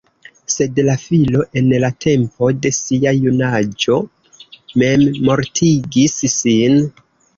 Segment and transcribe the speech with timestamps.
[0.51, 3.99] Sed la filo en la tempo de sia junaĝo
[4.85, 6.83] memmortigis sin.